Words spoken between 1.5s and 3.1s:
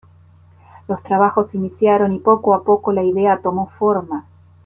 iniciaron y poco a poco la